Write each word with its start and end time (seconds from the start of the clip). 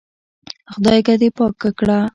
خدايکه 0.71 1.13
دې 1.21 1.29
پاکه 1.37 1.69
کړه. 1.79 1.99